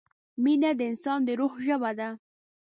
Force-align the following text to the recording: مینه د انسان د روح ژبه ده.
مینه 0.43 0.71
د 0.79 0.81
انسان 0.91 1.19
د 1.27 1.29
روح 1.39 1.53
ژبه 1.65 1.91
ده. 1.99 2.09